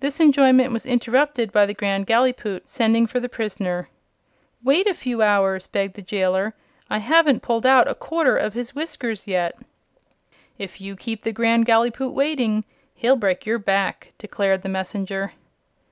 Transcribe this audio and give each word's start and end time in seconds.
This 0.00 0.18
enjoyment 0.18 0.72
was 0.72 0.84
interrupted 0.84 1.52
by 1.52 1.64
the 1.64 1.74
Grand 1.74 2.04
Gallipoot 2.08 2.68
sending 2.68 3.06
for 3.06 3.20
the 3.20 3.28
prisoner. 3.28 3.88
"Wait 4.64 4.88
a 4.88 4.94
few 4.94 5.22
hours," 5.22 5.68
begged 5.68 5.94
the 5.94 6.02
jailer. 6.02 6.54
"I 6.90 6.98
haven't 6.98 7.44
pulled 7.44 7.64
out 7.64 7.86
a 7.86 7.94
quarter 7.94 8.36
of 8.36 8.54
his 8.54 8.74
whiskers 8.74 9.28
yet." 9.28 9.56
"If 10.58 10.80
you 10.80 10.96
keep 10.96 11.22
the 11.22 11.30
Grand 11.30 11.66
Gallipoot 11.66 12.12
waiting, 12.14 12.64
he'll 12.96 13.14
break 13.14 13.46
your 13.46 13.60
back," 13.60 14.10
declared 14.18 14.62
the 14.62 14.68
messenger. 14.68 15.34